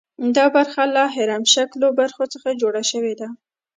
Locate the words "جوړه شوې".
2.61-3.13